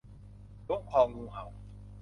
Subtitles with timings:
[0.67, 1.45] ล้วงคองูเห่า